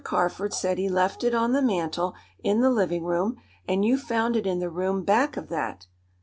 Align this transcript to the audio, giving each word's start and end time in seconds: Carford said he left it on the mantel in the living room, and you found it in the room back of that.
Carford 0.03 0.51
said 0.51 0.79
he 0.79 0.89
left 0.89 1.23
it 1.23 1.35
on 1.35 1.51
the 1.53 1.61
mantel 1.61 2.15
in 2.43 2.61
the 2.61 2.71
living 2.71 3.03
room, 3.03 3.37
and 3.67 3.85
you 3.85 3.99
found 3.99 4.35
it 4.35 4.47
in 4.47 4.57
the 4.57 4.67
room 4.67 5.03
back 5.03 5.37
of 5.37 5.47
that. 5.49 5.85